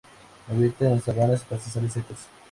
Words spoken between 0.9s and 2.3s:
sabanas y pastizales secos.